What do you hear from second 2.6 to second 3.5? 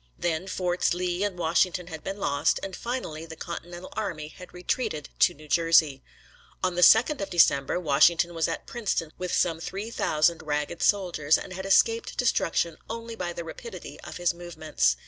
and finally the